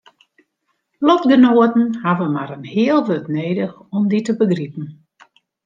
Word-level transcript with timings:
Lotgenoaten 1.07 1.85
hawwe 2.03 2.27
mar 2.35 2.49
in 2.57 2.65
heal 2.73 3.01
wurd 3.07 3.27
nedich 3.37 3.75
om 3.95 4.03
dy 4.11 4.19
te 4.25 4.33
begripen. 4.41 4.87